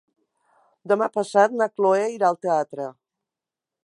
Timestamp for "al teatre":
2.31-2.89